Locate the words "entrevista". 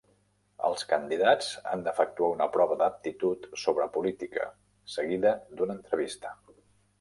5.81-6.35